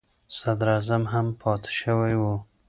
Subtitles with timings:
[0.39, 2.23] صدر اعظم هم پاتې شوی و.